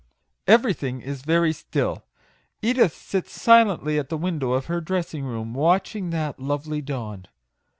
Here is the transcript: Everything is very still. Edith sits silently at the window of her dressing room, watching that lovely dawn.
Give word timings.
Everything 0.47 0.99
is 0.99 1.21
very 1.21 1.53
still. 1.53 2.03
Edith 2.63 2.95
sits 2.95 3.39
silently 3.39 3.99
at 3.99 4.09
the 4.09 4.17
window 4.17 4.53
of 4.53 4.65
her 4.65 4.81
dressing 4.81 5.23
room, 5.23 5.53
watching 5.53 6.09
that 6.09 6.39
lovely 6.39 6.81
dawn. 6.81 7.27